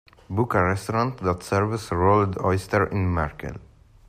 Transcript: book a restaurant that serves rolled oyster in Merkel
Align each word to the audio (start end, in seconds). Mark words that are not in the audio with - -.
book 0.31 0.55
a 0.55 0.63
restaurant 0.63 1.19
that 1.19 1.43
serves 1.43 1.91
rolled 1.91 2.35
oyster 2.43 2.87
in 2.87 3.05
Merkel 3.07 3.61